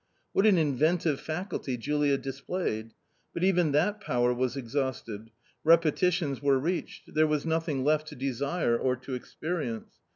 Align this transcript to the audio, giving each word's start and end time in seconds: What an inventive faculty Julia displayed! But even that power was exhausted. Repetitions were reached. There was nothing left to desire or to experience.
What 0.33 0.47
an 0.47 0.57
inventive 0.57 1.19
faculty 1.19 1.77
Julia 1.77 2.17
displayed! 2.17 2.95
But 3.35 3.43
even 3.43 3.71
that 3.73 4.01
power 4.01 4.33
was 4.33 4.57
exhausted. 4.57 5.29
Repetitions 5.63 6.41
were 6.41 6.57
reached. 6.57 7.13
There 7.13 7.27
was 7.27 7.45
nothing 7.45 7.83
left 7.83 8.07
to 8.07 8.15
desire 8.15 8.75
or 8.75 8.95
to 8.95 9.13
experience. 9.13 9.91